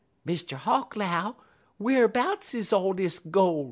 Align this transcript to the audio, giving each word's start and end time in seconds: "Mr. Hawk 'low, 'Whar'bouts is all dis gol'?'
"Mr. 0.27 0.57
Hawk 0.57 0.95
'low, 0.95 1.35
'Whar'bouts 1.79 2.55
is 2.55 2.73
all 2.73 2.93
dis 2.93 3.19
gol'?' 3.19 3.59